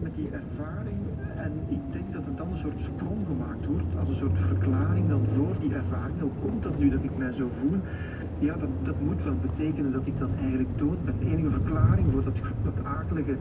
met 0.00 0.14
die 0.14 0.28
ervaring. 0.30 0.98
En 1.36 1.52
ik 1.68 1.80
denk 1.92 2.12
dat 2.12 2.26
er 2.26 2.36
dan 2.36 2.48
een 2.52 2.58
soort 2.58 2.80
sprong 2.80 3.26
gemaakt 3.26 3.66
wordt, 3.66 3.96
als 3.98 4.08
een 4.08 4.14
soort 4.14 4.38
verklaring 4.38 5.08
dan 5.08 5.22
voor 5.36 5.54
die 5.60 5.74
ervaring. 5.74 6.20
Hoe 6.20 6.30
komt 6.40 6.62
dat 6.62 6.78
nu 6.78 6.90
dat 6.90 7.02
ik 7.02 7.16
mij 7.16 7.32
zo 7.32 7.50
voel? 7.60 7.78
Ja, 8.38 8.56
dat, 8.56 8.68
dat 8.82 9.00
moet 9.00 9.22
wel 9.24 9.36
betekenen 9.40 9.92
dat 9.92 10.06
ik 10.06 10.18
dan 10.18 10.30
eigenlijk 10.40 10.78
dood 10.78 11.04
ben. 11.04 11.14
De 11.18 11.26
enige 11.26 11.50
verklaring 11.50 12.12
voor 12.12 12.24
dat, 12.24 12.34
dat 12.64 12.84
akelige, 12.84 13.36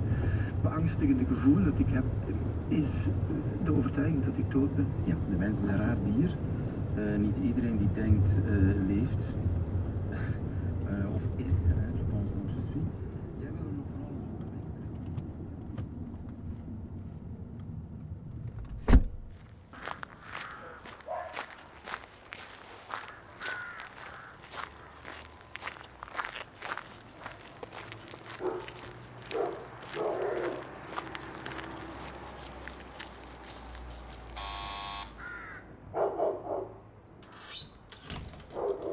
beangstigende 0.62 1.26
gevoel 1.26 1.64
dat 1.64 1.80
ik 1.80 1.90
heb, 1.90 2.04
is 2.68 2.90
de 3.64 3.76
overtuiging 3.76 4.26
dat 4.26 4.38
ik 4.38 4.52
dood 4.52 4.76
ben. 4.76 4.86
Ja, 5.04 5.16
de 5.30 5.38
mens 5.38 5.58
is 5.58 5.70
een 5.70 5.78
raar 5.78 5.98
dier. 6.04 6.36
Uh, 6.98 7.18
niet 7.18 7.38
iedereen 7.44 7.78
die 7.78 7.92
denkt 7.94 8.30
uh, 8.30 8.88
leeft. 8.88 9.36
Uh, 10.90 11.14
of 11.16 11.22
is. 11.36 11.46
Je 11.46 12.04
pense 12.10 12.34
donc 12.34 12.50
je 12.50 12.62
suis. 12.72 12.84
Jij 13.40 13.52
wil 13.52 13.66
er 13.66 13.74
nog 13.76 13.86
van 13.92 14.02
alles 14.06 14.24
over 14.26 14.50
weten. 14.60 15.00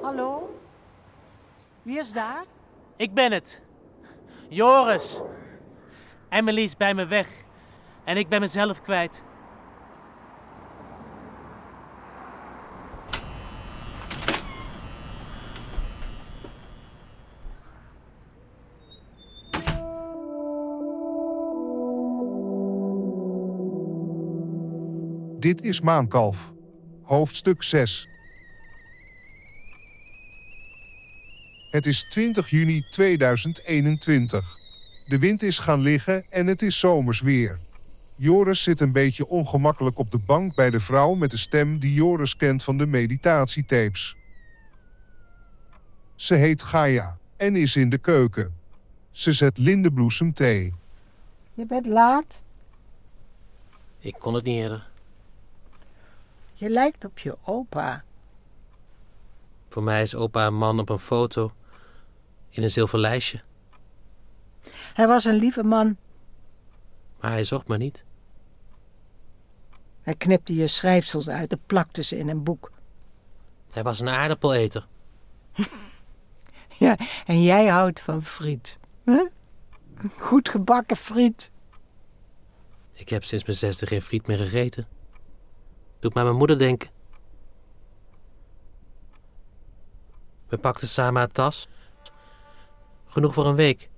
Hallo? 0.03 0.49
Wie 1.97 2.05
is 2.05 2.13
daar? 2.13 2.45
Ik 2.97 3.15
ben 3.15 3.33
het. 3.33 3.61
Joris. 4.49 5.21
Emily 6.29 6.63
is 6.63 6.77
bij 6.77 6.95
me 6.95 7.07
weg. 7.07 7.29
En 8.05 8.17
ik 8.17 8.29
ben 8.29 8.41
mezelf 8.41 8.83
kwijt. 8.83 9.23
Dit 25.39 25.63
is 25.63 25.81
Maankalf. 25.81 26.53
Hoofdstuk 27.03 27.63
6. 27.63 28.09
Het 31.77 31.87
is 31.87 32.03
20 32.03 32.51
juni 32.51 32.83
2021. 32.91 34.59
De 35.07 35.19
wind 35.19 35.43
is 35.43 35.59
gaan 35.59 35.81
liggen 35.81 36.27
en 36.31 36.47
het 36.47 36.63
is 36.63 36.79
zomers 36.79 37.21
weer. 37.21 37.59
Joris 38.17 38.63
zit 38.63 38.81
een 38.81 38.93
beetje 38.93 39.27
ongemakkelijk 39.27 39.99
op 39.99 40.11
de 40.11 40.25
bank 40.27 40.55
bij 40.55 40.71
de 40.71 40.81
vrouw 40.81 41.15
met 41.15 41.31
de 41.31 41.37
stem 41.37 41.79
die 41.79 41.95
Joris 41.95 42.37
kent 42.37 42.65
van 42.65 42.77
de 42.77 42.87
meditatietapes. 42.87 44.17
Ze 46.15 46.35
heet 46.35 46.63
Gaia 46.63 47.19
en 47.37 47.57
is 47.57 47.77
in 47.77 47.91
de 47.91 47.99
keuken. 47.99 48.55
Ze 49.11 49.33
zet 49.33 49.59
lindenbloesem 49.59 50.33
thee. 50.33 50.75
Je 51.55 51.67
bent 51.67 51.87
laat. 51.87 52.43
Ik 53.99 54.15
kon 54.19 54.35
het 54.35 54.45
niet 54.45 54.63
eerder. 54.63 54.89
Je 56.55 56.71
lijkt 56.71 57.05
op 57.05 57.19
je 57.19 57.37
opa. 57.45 58.05
Voor 59.69 59.83
mij 59.83 60.03
is 60.03 60.15
opa 60.15 60.47
een 60.47 60.57
man 60.57 60.81
op 60.81 60.89
een 60.89 60.99
foto 60.99 61.53
in 62.51 62.63
een 62.63 62.71
zilver 62.71 62.99
lijstje. 62.99 63.43
Hij 64.95 65.07
was 65.07 65.25
een 65.25 65.35
lieve 65.35 65.63
man. 65.63 65.97
Maar 67.21 67.31
hij 67.31 67.45
zocht 67.45 67.69
me 67.69 67.77
niet. 67.77 68.05
Hij 70.03 70.15
knipte 70.15 70.55
je 70.55 70.67
schrijfsels 70.67 71.29
uit 71.29 71.53
en 71.53 71.61
plakte 71.67 72.03
ze 72.03 72.19
in 72.19 72.29
een 72.29 72.43
boek. 72.43 72.73
Hij 73.71 73.83
was 73.83 74.01
een 74.01 74.09
aardappeleter. 74.09 74.87
Ja, 76.79 76.99
en 77.27 77.43
jij 77.43 77.67
houdt 77.67 78.01
van 78.01 78.25
friet. 78.25 78.79
Huh? 79.05 79.31
Goed 80.19 80.49
gebakken 80.49 80.97
friet. 80.97 81.51
Ik 82.93 83.09
heb 83.09 83.25
sinds 83.25 83.45
mijn 83.45 83.57
zesde 83.57 83.87
geen 83.87 84.03
friet 84.03 84.27
meer 84.27 84.37
gegeten. 84.37 84.89
Doet 85.99 86.15
mij 86.15 86.25
mijn 86.25 86.37
moeder 86.37 86.59
denken. 86.59 86.91
We 90.49 90.59
pakten 90.59 90.89
samen 90.89 91.21
haar 91.21 91.33
tas. 91.33 91.69
Genoeg 93.17 93.35
voor 93.35 93.47
een 93.47 93.55
week. 93.55 93.89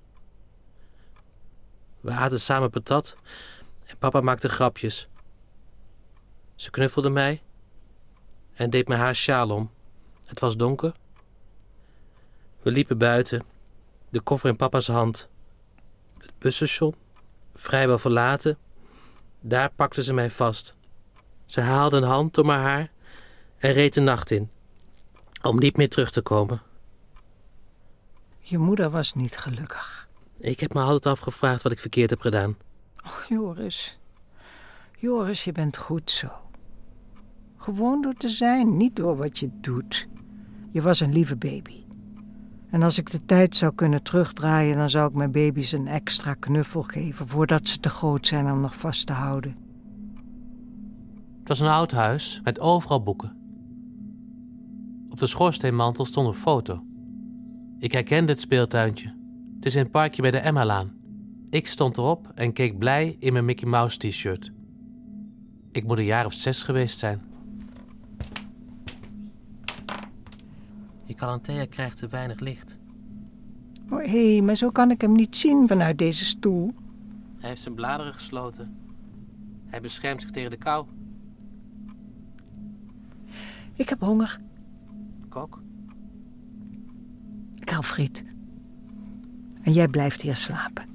We 2.01 2.11
aten 2.11 2.39
samen 2.39 2.69
patat 2.69 3.15
en 3.85 3.97
papa 3.97 4.21
maakte 4.21 4.49
grapjes. 4.49 5.07
Ze 6.55 6.69
knuffelde 6.69 7.09
mij 7.09 7.41
en 8.53 8.69
deed 8.69 8.87
me 8.87 8.95
haar 8.95 9.15
sjaal 9.15 9.49
om. 9.49 9.71
Het 10.25 10.39
was 10.39 10.57
donker. 10.57 10.93
We 12.61 12.71
liepen 12.71 12.97
buiten, 12.97 13.43
de 14.09 14.19
koffer 14.21 14.49
in 14.49 14.55
papa's 14.55 14.87
hand. 14.87 15.29
Het 16.17 16.31
busstation, 16.37 16.95
vrijwel 17.55 17.97
verlaten. 17.97 18.57
Daar 19.39 19.71
pakte 19.75 20.03
ze 20.03 20.13
mij 20.13 20.29
vast. 20.29 20.73
Ze 21.45 21.61
haalde 21.61 21.97
een 21.97 22.03
hand 22.03 22.33
door 22.33 22.45
mijn 22.45 22.59
haar 22.59 22.91
en 23.57 23.73
reed 23.73 23.93
de 23.93 24.01
nacht 24.01 24.31
in, 24.31 24.49
om 25.41 25.59
niet 25.59 25.77
meer 25.77 25.89
terug 25.89 26.11
te 26.11 26.21
komen. 26.21 26.61
Je 28.49 28.57
moeder 28.57 28.89
was 28.89 29.13
niet 29.13 29.37
gelukkig. 29.37 30.09
Ik 30.37 30.59
heb 30.59 30.73
me 30.73 30.81
altijd 30.81 31.05
afgevraagd 31.05 31.63
wat 31.63 31.71
ik 31.71 31.79
verkeerd 31.79 32.09
heb 32.09 32.19
gedaan. 32.19 32.57
Och, 33.05 33.25
Joris. 33.27 33.99
Joris, 34.97 35.43
je 35.43 35.51
bent 35.51 35.77
goed 35.77 36.11
zo. 36.11 36.27
Gewoon 37.57 38.01
door 38.01 38.13
te 38.13 38.29
zijn, 38.29 38.77
niet 38.77 38.95
door 38.95 39.17
wat 39.17 39.39
je 39.39 39.49
doet. 39.61 40.07
Je 40.69 40.81
was 40.81 40.99
een 40.99 41.13
lieve 41.13 41.35
baby. 41.35 41.83
En 42.69 42.83
als 42.83 42.97
ik 42.97 43.11
de 43.11 43.25
tijd 43.25 43.57
zou 43.57 43.75
kunnen 43.75 44.03
terugdraaien, 44.03 44.77
dan 44.77 44.89
zou 44.89 45.09
ik 45.09 45.15
mijn 45.15 45.31
baby's 45.31 45.71
een 45.71 45.87
extra 45.87 46.33
knuffel 46.33 46.83
geven 46.83 47.27
voordat 47.27 47.67
ze 47.67 47.79
te 47.79 47.89
groot 47.89 48.27
zijn 48.27 48.51
om 48.51 48.61
nog 48.61 48.75
vast 48.75 49.07
te 49.07 49.13
houden. 49.13 49.57
Het 51.39 51.47
was 51.47 51.59
een 51.59 51.67
oud 51.67 51.91
huis 51.91 52.41
met 52.43 52.59
overal 52.59 53.03
boeken. 53.03 53.37
Op 55.09 55.19
de 55.19 55.27
schoorsteenmantel 55.27 56.05
stond 56.05 56.27
een 56.27 56.33
foto. 56.33 56.83
Ik 57.79 57.91
herkende 57.91 58.31
het 58.31 58.41
speeltuintje. 58.41 59.15
Het 59.55 59.65
is 59.65 59.75
in 59.75 59.81
het 59.81 59.91
parkje 59.91 60.21
bij 60.21 60.31
de 60.31 60.37
Emmalaan. 60.37 60.93
Ik 61.49 61.67
stond 61.67 61.97
erop 61.97 62.31
en 62.35 62.53
keek 62.53 62.77
blij 62.77 63.15
in 63.19 63.33
mijn 63.33 63.45
Mickey 63.45 63.67
Mouse 63.67 63.97
t-shirt. 63.97 64.51
Ik 65.71 65.83
moet 65.83 65.97
een 65.97 66.05
jaar 66.05 66.25
of 66.25 66.33
zes 66.33 66.63
geweest 66.63 66.99
zijn. 66.99 67.21
Je 71.05 71.13
Calanthea 71.13 71.65
krijgt 71.65 71.97
te 71.97 72.07
weinig 72.07 72.39
licht. 72.39 72.77
Oh, 73.89 73.99
hé, 73.99 74.33
hey, 74.33 74.41
maar 74.41 74.55
zo 74.55 74.69
kan 74.69 74.91
ik 74.91 75.01
hem 75.01 75.11
niet 75.11 75.35
zien 75.35 75.67
vanuit 75.67 75.97
deze 75.97 76.25
stoel. 76.25 76.73
Hij 77.39 77.49
heeft 77.49 77.61
zijn 77.61 77.75
bladeren 77.75 78.13
gesloten. 78.13 78.77
Hij 79.65 79.81
beschermt 79.81 80.21
zich 80.21 80.31
tegen 80.31 80.49
de 80.49 80.57
kou. 80.57 80.85
Ik 83.75 83.89
heb 83.89 83.99
honger. 83.99 84.39
Kok. 85.29 85.61
Ik 87.69 87.83
friet. 87.83 88.23
En 89.61 89.73
jij 89.73 89.87
blijft 89.87 90.21
hier 90.21 90.35
slapen. 90.35 90.85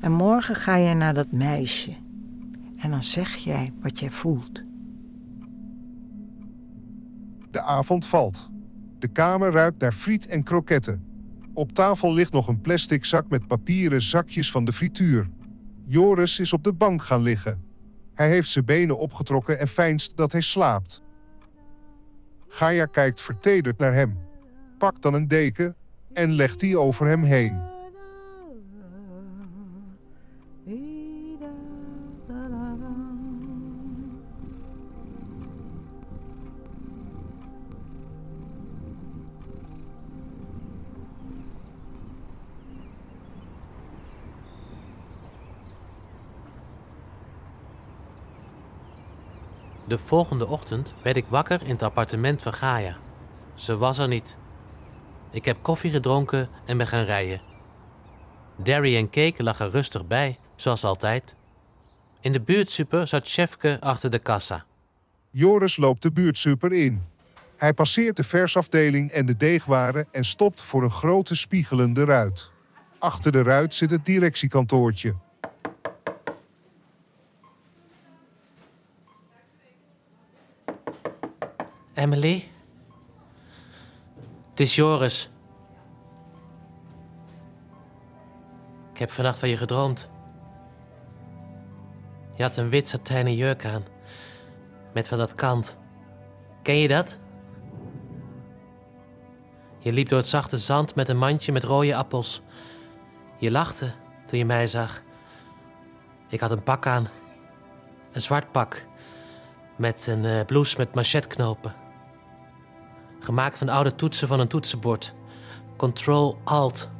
En 0.00 0.12
morgen 0.12 0.54
ga 0.54 0.76
je 0.76 0.94
naar 0.94 1.14
dat 1.14 1.32
meisje. 1.32 1.96
En 2.76 2.90
dan 2.90 3.02
zeg 3.02 3.34
jij 3.34 3.72
wat 3.80 3.98
jij 3.98 4.10
voelt. 4.10 4.62
De 7.50 7.62
avond 7.62 8.06
valt. 8.06 8.50
De 8.98 9.08
kamer 9.08 9.52
ruikt 9.52 9.80
naar 9.80 9.92
friet 9.92 10.26
en 10.26 10.42
kroketten. 10.42 11.04
Op 11.54 11.72
tafel 11.72 12.14
ligt 12.14 12.32
nog 12.32 12.48
een 12.48 12.60
plastic 12.60 13.04
zak 13.04 13.28
met 13.28 13.46
papieren 13.46 14.02
zakjes 14.02 14.50
van 14.50 14.64
de 14.64 14.72
frituur. 14.72 15.30
Joris 15.86 16.38
is 16.38 16.52
op 16.52 16.64
de 16.64 16.72
bank 16.72 17.02
gaan 17.02 17.22
liggen. 17.22 17.62
Hij 18.14 18.28
heeft 18.28 18.48
zijn 18.48 18.64
benen 18.64 18.98
opgetrokken 18.98 19.58
en 19.58 19.68
fijnst 19.68 20.16
dat 20.16 20.32
hij 20.32 20.40
slaapt. 20.40 21.02
Gaia 22.48 22.86
kijkt 22.86 23.20
vertederd 23.20 23.78
naar 23.78 23.94
hem. 23.94 24.27
Pakt 24.78 25.02
dan 25.02 25.14
een 25.14 25.28
deken 25.28 25.74
en 26.12 26.32
legt 26.32 26.60
die 26.60 26.78
over 26.78 27.06
hem 27.06 27.22
heen. 27.22 27.60
De 49.88 49.98
volgende 49.98 50.46
ochtend 50.46 50.94
werd 51.02 51.16
ik 51.16 51.24
wakker 51.28 51.62
in 51.62 51.70
het 51.70 51.82
appartement 51.82 52.42
van 52.42 52.52
Gaia. 52.52 52.96
Ze 53.54 53.76
was 53.76 53.98
er 53.98 54.08
niet. 54.08 54.36
Ik 55.30 55.44
heb 55.44 55.62
koffie 55.62 55.90
gedronken 55.90 56.48
en 56.66 56.76
ben 56.76 56.86
gaan 56.86 57.04
rijden. 57.04 57.40
Derry 58.56 58.96
en 58.96 59.10
Cake 59.10 59.42
lag 59.42 59.60
er 59.60 59.70
rustig 59.70 60.06
bij. 60.06 60.38
zoals 60.56 60.84
altijd. 60.84 61.34
In 62.20 62.32
de 62.32 62.40
buurtsuper 62.40 63.08
zat 63.08 63.28
Chefke 63.28 63.76
achter 63.80 64.10
de 64.10 64.18
kassa. 64.18 64.64
Joris 65.30 65.76
loopt 65.76 66.02
de 66.02 66.12
buurtsuper 66.12 66.72
in. 66.72 67.02
Hij 67.56 67.74
passeert 67.74 68.16
de 68.16 68.24
versafdeling 68.24 69.10
en 69.10 69.26
de 69.26 69.36
deegwaren 69.36 70.08
en 70.10 70.24
stopt 70.24 70.62
voor 70.62 70.82
een 70.82 70.90
grote 70.90 71.36
spiegelende 71.36 72.04
ruit. 72.04 72.50
Achter 72.98 73.32
de 73.32 73.42
ruit 73.42 73.74
zit 73.74 73.90
het 73.90 74.04
directiekantoortje. 74.04 75.14
Emily? 81.94 82.48
Het 84.58 84.66
is 84.66 84.74
Joris. 84.74 85.30
Ik 88.92 88.98
heb 88.98 89.10
vannacht 89.10 89.38
van 89.38 89.48
je 89.48 89.56
gedroomd. 89.56 90.10
Je 92.36 92.42
had 92.42 92.56
een 92.56 92.68
wit 92.68 92.88
satijnen 92.88 93.34
jurk 93.34 93.64
aan. 93.64 93.84
Met 94.92 95.08
van 95.08 95.18
dat 95.18 95.34
kant. 95.34 95.78
Ken 96.62 96.76
je 96.76 96.88
dat? 96.88 97.18
Je 99.78 99.92
liep 99.92 100.08
door 100.08 100.18
het 100.18 100.28
zachte 100.28 100.56
zand 100.56 100.94
met 100.94 101.08
een 101.08 101.18
mandje 101.18 101.52
met 101.52 101.64
rode 101.64 101.96
appels. 101.96 102.42
Je 103.38 103.50
lachte 103.50 103.92
toen 104.26 104.38
je 104.38 104.44
mij 104.44 104.66
zag. 104.66 105.02
Ik 106.28 106.40
had 106.40 106.50
een 106.50 106.62
pak 106.62 106.86
aan. 106.86 107.08
Een 108.12 108.22
zwart 108.22 108.52
pak. 108.52 108.84
Met 109.76 110.06
een 110.06 110.24
eh, 110.24 110.44
blouse 110.44 110.76
met 110.78 110.94
machetknopen. 110.94 111.87
Gemaakt 113.18 113.58
van 113.58 113.68
oude 113.68 113.94
toetsen 113.94 114.28
van 114.28 114.40
een 114.40 114.48
toetsenbord. 114.48 115.14
Control-Alt. 115.76 116.90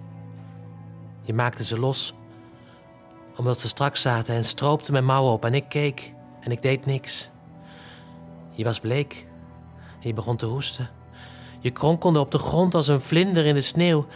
Je 1.23 1.35
maakte 1.35 1.65
ze 1.65 1.79
los. 1.79 2.15
Omdat 3.37 3.61
ze 3.61 3.69
strak 3.69 3.97
zaten 3.97 4.35
en 4.35 4.45
stroopte 4.45 4.93
mijn 4.93 5.05
mouwen 5.05 5.33
op. 5.33 5.45
En 5.45 5.55
ik 5.55 5.69
keek 5.69 6.15
en 6.41 6.51
ik 6.51 6.63
deed 6.63 6.87
niks. 6.87 7.31
Je 8.51 8.65
was 8.65 8.81
bleek. 8.81 9.27
En 10.01 10.09
je 10.09 10.15
begon 10.15 10.37
te 10.37 10.47
hoesten. 10.47 10.91
Je 11.61 11.71
kronkelde 11.71 12.21
op 12.21 12.31
de 12.31 12.39
grond 12.39 12.75
als 12.75 12.89
een 12.89 13.01
vlinder 13.01 13.47
in 13.47 13.55
de 13.55 13.61
sneeuw. 13.61 14.07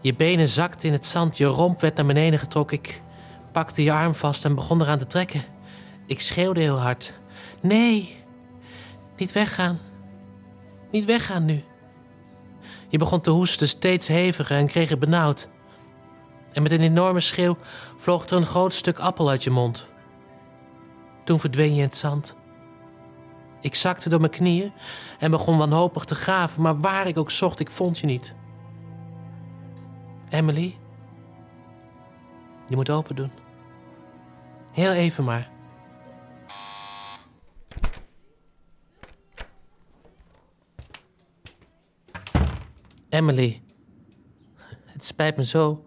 Je 0.00 0.14
benen 0.14 0.48
zakten 0.48 0.88
in 0.88 0.94
het 0.94 1.06
zand. 1.06 1.36
Je 1.36 1.44
romp 1.44 1.80
werd 1.80 1.96
naar 1.96 2.06
beneden 2.06 2.38
getrokken. 2.38 2.78
Ik 2.78 3.02
pakte 3.52 3.82
je 3.82 3.92
arm 3.92 4.14
vast 4.14 4.44
en 4.44 4.54
begon 4.54 4.82
eraan 4.82 4.98
te 4.98 5.06
trekken. 5.06 5.42
Ik 6.06 6.20
schreeuwde 6.20 6.60
heel 6.60 6.78
hard. 6.78 7.12
Nee, 7.60 8.16
niet 9.16 9.32
weggaan. 9.32 9.78
Niet 10.90 11.04
weggaan 11.04 11.44
nu. 11.44 11.64
Je 12.88 12.98
begon 12.98 13.20
te 13.20 13.30
hoesten, 13.30 13.68
steeds 13.68 14.08
heviger 14.08 14.56
en 14.56 14.66
kreeg 14.66 14.88
het 14.88 14.98
benauwd. 14.98 15.48
En 16.52 16.62
met 16.62 16.72
een 16.72 16.80
enorme 16.80 17.20
schreeuw 17.20 17.56
vloog 17.96 18.26
er 18.26 18.36
een 18.36 18.46
groot 18.46 18.74
stuk 18.74 18.98
appel 18.98 19.28
uit 19.28 19.44
je 19.44 19.50
mond. 19.50 19.88
Toen 21.24 21.40
verdween 21.40 21.70
je 21.70 21.76
in 21.76 21.86
het 21.86 21.96
zand. 21.96 22.36
Ik 23.60 23.74
zakte 23.74 24.08
door 24.08 24.20
mijn 24.20 24.32
knieën 24.32 24.72
en 25.18 25.30
begon 25.30 25.58
wanhopig 25.58 26.04
te 26.04 26.14
graven, 26.14 26.62
maar 26.62 26.78
waar 26.78 27.06
ik 27.06 27.18
ook 27.18 27.30
zocht, 27.30 27.60
ik 27.60 27.70
vond 27.70 27.98
je 27.98 28.06
niet. 28.06 28.34
Emily, 30.28 30.76
je 32.66 32.76
moet 32.76 32.90
open 32.90 33.16
doen. 33.16 33.30
Heel 34.72 34.92
even 34.92 35.24
maar. 35.24 35.49
Emily, 43.10 43.62
het 44.84 45.04
spijt 45.04 45.36
me 45.36 45.44
zo. 45.44 45.84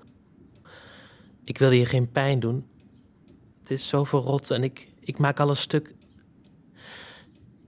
Ik 1.44 1.58
wilde 1.58 1.78
je 1.78 1.86
geen 1.86 2.12
pijn 2.12 2.40
doen. 2.40 2.68
Het 3.60 3.72
is 3.72 3.88
zo 3.88 4.04
verrot 4.04 4.52
en 4.52 4.64
ik, 4.64 4.88
ik 5.00 5.18
maak 5.18 5.40
alles 5.40 5.62
stuk. 5.62 5.96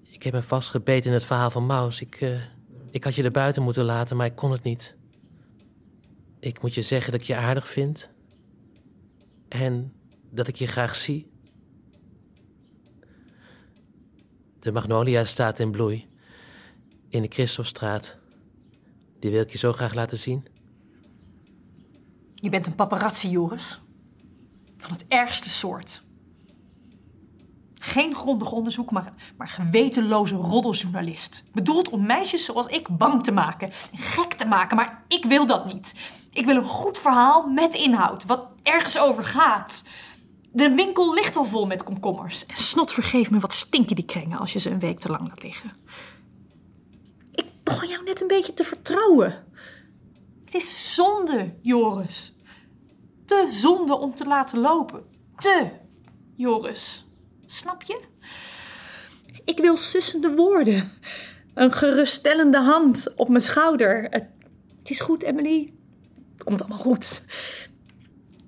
Ik 0.02 0.24
heb 0.24 0.34
me 0.34 0.42
vastgebeten 0.42 1.08
in 1.08 1.14
het 1.14 1.26
verhaal 1.26 1.50
van 1.50 1.66
Maus. 1.66 2.02
Ik, 2.02 2.16
eh, 2.16 2.42
ik 2.90 3.04
had 3.04 3.16
je 3.16 3.24
er 3.24 3.32
buiten 3.32 3.64
moeten 3.64 3.84
laten, 3.84 4.18
maar 4.18 4.26
ik 4.26 4.36
kon 4.36 4.52
het 4.52 4.64
niet. 4.64 4.96
Ik 6.40 6.62
moet 6.62 6.74
je 6.74 6.82
zeggen 6.82 7.12
dat 7.12 7.22
ik 7.22 7.28
je 7.28 7.36
aardig 7.36 7.68
vind. 7.68 8.10
En 9.48 9.94
dat 10.30 10.48
ik 10.48 10.56
je 10.56 10.68
graag 10.68 10.96
zie. 10.96 11.32
De 14.60 14.72
magnolia 14.72 15.26
staat 15.26 15.60
in 15.60 15.72
bloei. 15.72 16.08
In 17.10 17.22
de 17.22 17.28
Christopstraat. 17.28 18.18
Die 19.26 19.34
wil 19.34 19.44
ik 19.44 19.52
je 19.52 19.58
zo 19.58 19.74
graag 19.74 19.94
laten 19.94 20.18
zien. 20.18 20.46
Je 22.34 22.50
bent 22.50 22.68
een 22.68 22.76
paparazzi, 22.76 23.30
Joris. 23.30 23.82
Van 24.78 24.92
het 24.92 25.06
ergste 25.08 25.50
soort. 25.50 26.04
Geen 27.74 28.16
grondig 28.16 28.52
onderzoek, 28.52 28.92
maar, 28.92 29.14
maar 29.38 29.48
gewetenloze 29.48 30.36
roddeljournalist. 30.36 31.44
Bedoeld 31.52 31.90
om 31.90 32.06
meisjes 32.06 32.46
zoals 32.46 32.66
ik 32.66 32.98
bang 32.98 33.24
te 33.24 33.32
maken 33.32 33.72
en 33.92 33.98
gek 33.98 34.34
te 34.34 34.46
maken, 34.46 34.78
maar 34.78 35.04
ik 35.08 35.26
wil 35.26 35.46
dat 35.46 35.74
niet. 35.74 35.96
Ik 36.32 36.46
wil 36.46 36.56
een 36.56 36.64
goed 36.64 36.98
verhaal 36.98 37.48
met 37.48 37.74
inhoud, 37.74 38.26
wat 38.26 38.48
ergens 38.64 39.00
over 39.00 39.24
gaat. 39.24 39.84
De 40.52 40.70
winkel 40.70 41.14
ligt 41.14 41.36
al 41.36 41.46
vol 41.46 41.66
met 41.66 41.84
komkommers. 41.84 42.46
En 42.46 42.58
snot 42.58 42.94
vergeef 42.94 43.32
me 43.32 43.40
wat 43.40 43.54
stinken 43.54 43.96
die 43.96 44.06
kringen 44.06 44.40
als 44.40 44.54
je 44.54 44.60
ze 44.60 44.70
een 44.70 44.80
week 44.80 45.00
te 45.00 45.10
lang 45.10 45.28
laat 45.28 45.44
liggen. 45.44 45.72
Ik 47.66 47.72
begon 47.72 47.90
jou 47.90 48.04
net 48.04 48.22
een 48.22 48.28
beetje 48.28 48.54
te 48.54 48.64
vertrouwen. 48.64 49.46
Het 50.46 50.54
is 50.54 50.96
zonde, 50.96 51.56
Joris. 51.62 52.34
Te 53.26 53.48
zonde 53.50 53.98
om 53.98 54.16
te 54.16 54.26
laten 54.26 54.60
lopen. 54.60 55.04
Te, 55.38 55.70
Joris. 56.36 57.06
Snap 57.46 57.84
je? 57.84 58.02
Ik 59.46 59.60
wil 59.60 59.78
sussende 59.78 60.34
woorden. 60.34 60.92
Een 61.54 61.72
geruststellende 61.72 62.60
hand 62.60 63.14
op 63.16 63.30
mijn 63.30 63.42
schouder. 63.42 64.04
Het, 64.04 64.26
het 64.80 64.90
is 64.90 65.02
goed, 65.02 65.24
Emily. 65.24 65.74
Het 66.34 66.44
komt 66.44 66.60
allemaal 66.60 66.78
goed. 66.78 67.24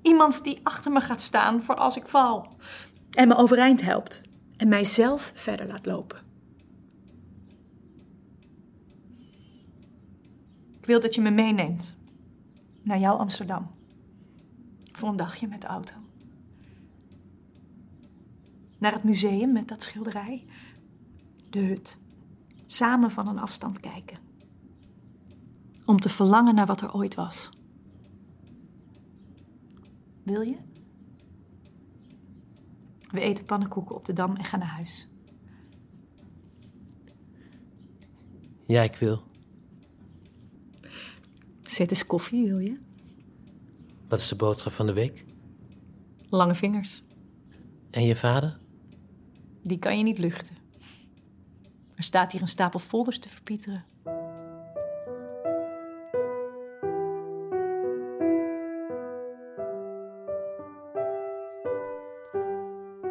Iemand 0.02 0.44
die 0.44 0.60
achter 0.64 0.92
me 0.92 1.02
gaat 1.02 1.22
staan 1.22 1.64
voor 1.64 1.76
als 1.76 1.98
ik 1.98 2.08
val. 2.08 2.56
En 3.12 3.28
me 3.28 3.36
overeind 3.36 3.82
helpt. 3.82 4.22
En 4.58 4.68
mijzelf 4.68 5.32
verder 5.36 5.68
laat 5.68 5.86
lopen. 5.86 6.27
Wil 10.88 11.00
dat 11.00 11.16
je 11.16 11.22
me 11.22 11.30
meeneemt. 11.30 11.96
Naar 12.82 13.00
jouw 13.00 13.16
Amsterdam. 13.16 13.72
Voor 14.92 15.10
een 15.10 15.16
dagje 15.16 15.48
met 15.48 15.62
de 15.62 15.68
auto. 15.68 15.96
Naar 18.78 18.94
het 18.94 19.04
museum 19.04 19.52
met 19.52 19.68
dat 19.68 19.84
schilderij. 19.84 20.46
De 21.50 21.60
hut. 21.60 21.98
Samen 22.66 23.12
van 23.12 23.28
een 23.28 23.40
afstand 23.40 23.80
kijken. 23.80 24.18
Om 25.86 26.00
te 26.00 26.10
verlangen 26.10 26.56
naar 26.56 26.66
wat 26.66 26.82
er 26.82 26.94
ooit 26.94 27.16
was. 27.16 27.50
Wil 30.24 30.42
je? 30.42 30.56
We 33.12 33.20
eten 33.20 33.46
pannenkoeken 33.46 33.96
op 33.96 34.06
de 34.06 34.14
dam 34.14 34.36
en 34.36 34.44
gaan 34.44 34.60
naar 34.60 34.68
huis. 34.68 35.08
Ja, 38.66 38.82
ik 38.82 38.96
wil. 38.96 39.27
Zet 41.78 41.90
eens 41.90 42.06
koffie, 42.06 42.48
wil 42.48 42.60
je? 42.60 42.78
Wat 44.08 44.20
is 44.20 44.28
de 44.28 44.36
boodschap 44.36 44.74
van 44.74 44.86
de 44.86 44.94
week? 44.94 45.26
Lange 46.30 46.56
vingers. 46.56 47.04
En 47.92 48.04
je 48.04 48.16
vader? 48.16 48.60
Die 49.64 49.80
kan 49.80 49.98
je 49.98 50.04
niet 50.04 50.18
luchten. 50.18 50.56
Er 51.96 52.04
staat 52.04 52.32
hier 52.32 52.42
een 52.42 52.48
stapel 52.48 52.80
folders 52.80 53.20
te 53.20 53.30
verpieteren. 53.30 53.86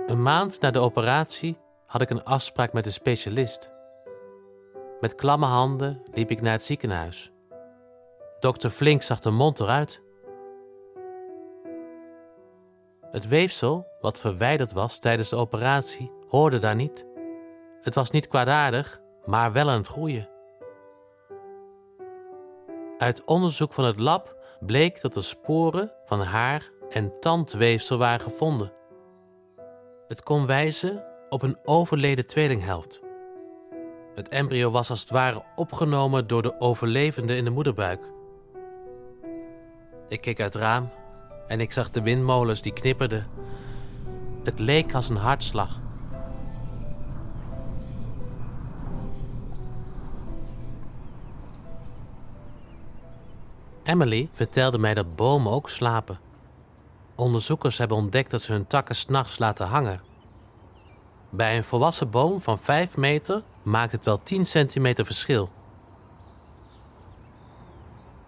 Een 0.06 0.23
maand 0.23 0.61
na 0.61 0.70
de 0.70 0.78
operatie 0.78 1.56
had 1.87 2.00
ik 2.00 2.11
een 2.11 2.25
afspraak 2.25 2.73
met 2.73 2.87
een 2.87 2.92
specialist. 2.92 3.70
Met 5.00 5.14
klamme 5.14 5.46
handen 5.46 6.02
liep 6.12 6.30
ik 6.30 6.40
naar 6.40 6.52
het 6.52 6.62
ziekenhuis. 6.62 7.30
Dokter 8.40 8.71
Flink 8.71 9.02
zag 9.02 9.21
de 9.21 9.31
mond 9.31 9.61
eruit. 9.61 10.02
Het 13.11 13.28
weefsel, 13.28 13.87
wat 14.00 14.21
verwijderd 14.21 14.73
was 14.73 14.99
tijdens 14.99 15.28
de 15.28 15.37
operatie, 15.37 16.12
hoorde 16.28 16.59
daar 16.59 16.75
niet. 16.75 17.07
Het 17.81 17.95
was 17.95 18.11
niet 18.11 18.28
kwaadaardig, 18.28 19.00
maar 19.25 19.52
wel 19.52 19.71
aan 19.71 19.76
het 19.76 19.87
groeien. 19.87 20.28
Uit 22.99 23.25
onderzoek 23.25 23.73
van 23.73 23.85
het 23.85 24.00
lab 24.00 24.37
bleek 24.61 25.00
dat 25.00 25.16
er 25.16 25.25
sporen 25.25 25.93
van 26.05 26.21
haar 26.21 26.71
en 26.90 27.21
tandweefsel 27.21 27.99
waren 27.99 28.21
gevonden. 28.21 28.73
Het 30.09 30.23
kon 30.23 30.47
wijzen 30.47 31.05
op 31.28 31.43
een 31.43 31.59
overleden 31.64 32.26
tweelinghelft. 32.26 33.00
Het 34.14 34.28
embryo 34.28 34.71
was 34.71 34.90
als 34.90 35.00
het 35.00 35.11
ware 35.11 35.43
opgenomen 35.55 36.26
door 36.26 36.43
de 36.43 36.61
overlevende 36.61 37.37
in 37.37 37.45
de 37.45 37.50
moederbuik. 37.50 38.14
Ik 40.08 40.20
keek 40.20 40.40
uit 40.40 40.52
het 40.52 40.62
raam 40.62 40.88
en 41.48 41.60
ik 41.60 41.72
zag 41.72 41.90
de 41.90 42.02
windmolens 42.02 42.62
die 42.62 42.72
knipperden 42.72 43.26
Het 44.44 44.58
leek 44.58 44.94
als 44.94 45.08
een 45.08 45.16
hartslag. 45.16 45.80
Emily 53.82 54.28
vertelde 54.32 54.78
mij 54.78 54.94
dat 54.94 55.16
bomen 55.16 55.52
ook 55.52 55.70
slapen. 55.70 56.18
Onderzoekers 57.14 57.78
hebben 57.78 57.96
ontdekt 57.96 58.30
dat 58.30 58.42
ze 58.42 58.52
hun 58.52 58.66
takken 58.66 58.96
s'nachts 58.96 59.38
laten 59.38 59.66
hangen. 59.66 60.00
Bij 61.30 61.56
een 61.56 61.64
volwassen 61.64 62.10
boom 62.10 62.40
van 62.40 62.58
5 62.58 62.96
meter 62.96 63.42
maakt 63.62 63.92
het 63.92 64.04
wel 64.04 64.22
10 64.22 64.44
centimeter 64.44 65.04
verschil. 65.04 65.50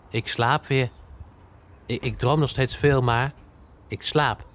Ik 0.09 0.29
slaap 0.29 0.67
weer. 0.67 0.91
Ik, 1.89 2.03
ik 2.03 2.17
droom 2.17 2.39
nog 2.39 2.49
steeds 2.49 2.77
veel, 2.77 3.01
maar 3.01 3.33
ik 3.89 4.03
slaap. 4.03 4.47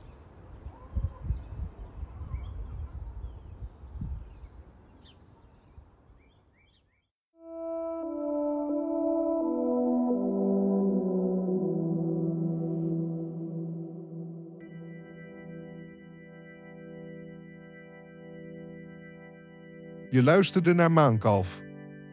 Je 20.10 20.24
luisterde 20.24 20.74
naar 20.74 20.92
Maankalf, 20.92 21.62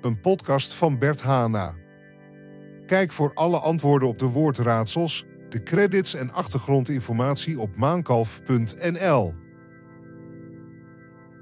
een 0.01 0.21
podcast 0.21 0.75
van 0.75 0.99
Bert 0.99 1.23
Hana. 1.23 1.80
Kijk 2.91 3.13
voor 3.13 3.31
alle 3.35 3.59
antwoorden 3.59 4.09
op 4.09 4.19
de 4.19 4.27
woordraadsels, 4.27 5.25
de 5.49 5.63
credits 5.63 6.15
en 6.15 6.33
achtergrondinformatie 6.33 7.61
op 7.61 7.77
maankalf.nl. 7.77 9.35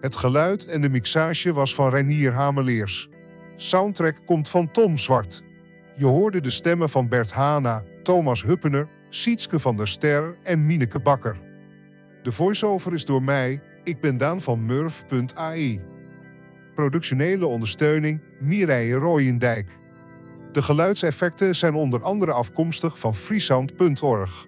Het 0.01 0.17
geluid 0.17 0.67
en 0.67 0.81
de 0.81 0.89
mixage 0.89 1.53
was 1.53 1.75
van 1.75 1.91
Reinier 1.91 2.33
Hameleers. 2.33 3.09
Soundtrack 3.57 4.27
komt 4.27 4.49
van 4.49 4.71
Tom 4.71 4.99
Zwart. 4.99 5.43
Je 5.97 6.05
hoorde 6.05 6.41
de 6.41 6.51
stemmen 6.51 6.89
van 6.89 7.09
Bert 7.09 7.33
Hana, 7.33 7.85
Thomas 8.03 8.43
Huppener, 8.43 8.89
Sietske 9.09 9.61
van 9.61 9.77
der 9.77 9.89
Ster 9.89 10.39
en 10.43 10.67
Mineke 10.67 11.01
Bakker. 11.01 11.41
De 12.23 12.33
voice-over 12.33 12.95
is 12.95 13.05
door 13.05 13.23
mij, 13.23 13.61
ik 13.85 14.01
ben 14.01 14.17
Daan 14.17 14.41
van 14.41 14.65
Murf.ai. 14.65 15.81
Productionele 16.75 17.47
ondersteuning 17.47 18.23
Mireille 18.41 18.95
Rooyendijk. 18.95 19.79
De 20.53 20.63
geluidseffecten 20.63 21.57
zijn 21.57 21.75
onder 21.75 22.03
andere 22.03 22.33
afkomstig 22.33 22.99
van 22.99 23.15
freesound.org. 23.15 24.47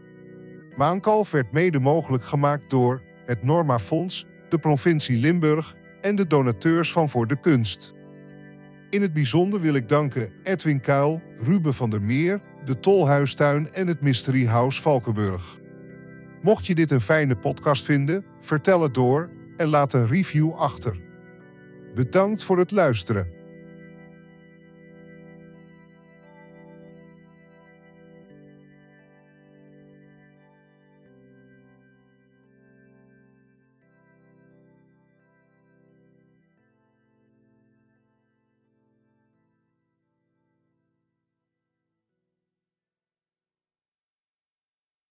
Maankalf 0.77 1.31
werd 1.31 1.53
mede 1.53 1.79
mogelijk 1.79 2.25
gemaakt 2.25 2.71
door 2.71 3.03
het 3.27 3.43
Norma 3.43 3.79
Fonds, 3.79 4.27
de 4.49 4.59
provincie 4.59 5.19
Limburg 5.19 5.75
en 6.01 6.17
de 6.17 6.27
donateurs 6.27 6.93
van 6.93 7.09
Voor 7.09 7.27
de 7.27 7.41
Kunst. 7.41 7.93
In 8.91 9.03
het 9.03 9.13
bijzonder 9.13 9.61
wil 9.61 9.75
ik 9.75 9.89
danken 9.89 10.33
Edwin 10.43 10.81
Kuil, 10.81 11.23
Ruben 11.39 11.75
van 11.75 11.91
der 11.91 12.03
Meer, 12.03 12.41
de 12.65 12.81
Tolhuistuin 12.81 13.73
en 13.73 13.87
het 13.87 14.01
Mystery 14.01 14.47
House 14.47 14.81
Valkenburg. 14.81 15.59
Mocht 16.43 16.67
je 16.67 16.75
dit 16.75 16.91
een 16.91 17.01
fijne 17.01 17.37
podcast 17.37 17.85
vinden, 17.85 18.25
vertel 18.41 18.83
het 18.83 18.95
door 18.95 19.31
en 19.57 19.69
laat 19.69 19.93
een 19.93 20.09
review 20.09 20.53
achter. 20.53 21.01
Bedankt 21.95 22.45
voor 22.45 22.59
het 22.59 22.71
luisteren. 22.71 23.40